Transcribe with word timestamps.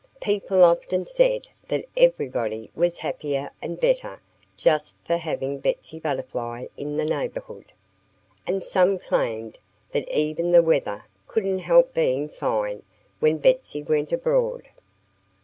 People 0.19 0.63
often 0.63 1.05
said 1.05 1.45
that 1.67 1.85
everybody 1.95 2.71
was 2.73 2.97
happier 2.97 3.51
and 3.61 3.79
better 3.79 4.19
just 4.57 4.97
for 5.05 5.17
having 5.17 5.59
Betsy 5.59 5.99
Butterfly 5.99 6.65
in 6.75 6.97
the 6.97 7.05
neighborhood. 7.05 7.71
And 8.47 8.63
some 8.63 8.97
claimed 8.97 9.59
that 9.91 10.09
even 10.11 10.53
the 10.53 10.63
weather 10.63 11.05
couldn't 11.27 11.59
help 11.59 11.93
being 11.93 12.27
fine 12.29 12.81
when 13.19 13.37
Betsy 13.37 13.83
went 13.83 14.11
abroad. 14.11 14.69